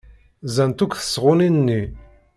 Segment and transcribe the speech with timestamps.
[0.45, 1.81] Nzant akk tesɣunin-nni.